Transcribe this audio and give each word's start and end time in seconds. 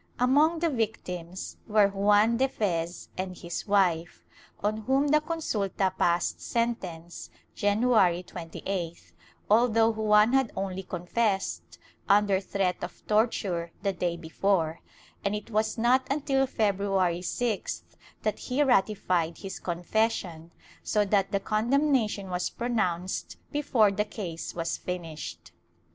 Among 0.17 0.57
the 0.57 0.69
victims 0.71 1.57
were 1.67 1.87
Juan 1.89 2.37
de 2.37 2.47
Fez 2.49 3.09
and 3.19 3.37
his 3.37 3.67
wife, 3.67 4.25
on 4.63 4.77
whom 4.77 5.09
the 5.09 5.21
consulta 5.21 5.95
passed 5.95 6.41
sentence, 6.41 7.29
January 7.53 8.23
28th, 8.23 9.11
although 9.47 9.91
Juan 9.91 10.33
had 10.33 10.51
only 10.55 10.81
confessed, 10.81 11.77
under 12.09 12.39
threat 12.39 12.77
of 12.83 13.05
torture, 13.05 13.69
the 13.83 13.93
day 13.93 14.17
before, 14.17 14.79
and 15.23 15.35
it 15.35 15.51
was 15.51 15.77
not 15.77 16.07
until 16.09 16.47
Feb 16.47 16.77
ruary 16.79 17.19
6th 17.19 17.83
that 18.23 18.39
he 18.39 18.63
ratified 18.63 19.37
his 19.37 19.59
confession, 19.59 20.51
so 20.81 21.05
that 21.05 21.31
the 21.31 21.39
condemnation 21.39 22.31
was 22.31 22.49
pronounced 22.49 23.37
before 23.51 23.91
the 23.91 24.05
case 24.05 24.55
was 24.55 24.77
finished. 24.77 25.51